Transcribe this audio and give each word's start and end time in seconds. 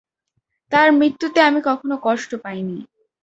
তার 0.71 0.87
মৃত্যুতে 0.91 1.39
আমি 1.41 1.59
কখনও 1.67 1.97
কষ্ট 2.03 2.31
পাইনি। 2.43 2.77